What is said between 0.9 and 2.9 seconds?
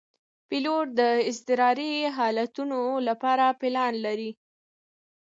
د اضطراري حالتونو